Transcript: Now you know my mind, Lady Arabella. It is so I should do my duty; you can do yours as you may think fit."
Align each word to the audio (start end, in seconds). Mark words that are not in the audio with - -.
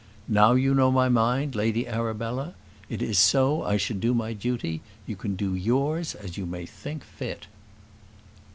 Now 0.27 0.53
you 0.53 0.73
know 0.73 0.89
my 0.89 1.09
mind, 1.09 1.53
Lady 1.53 1.87
Arabella. 1.87 2.55
It 2.89 3.03
is 3.03 3.19
so 3.19 3.61
I 3.61 3.77
should 3.77 3.99
do 3.99 4.15
my 4.15 4.33
duty; 4.33 4.81
you 5.05 5.15
can 5.15 5.35
do 5.35 5.53
yours 5.53 6.15
as 6.15 6.37
you 6.39 6.47
may 6.47 6.65
think 6.65 7.03
fit." 7.03 7.45